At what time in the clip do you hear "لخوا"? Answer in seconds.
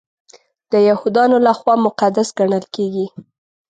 1.47-1.75